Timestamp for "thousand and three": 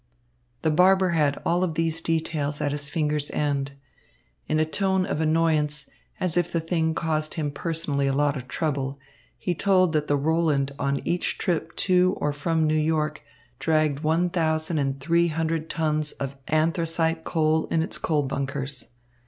14.31-15.27